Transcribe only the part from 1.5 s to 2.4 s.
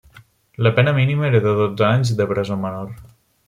dotze anys de